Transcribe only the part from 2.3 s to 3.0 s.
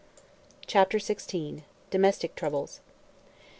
TROUBLES.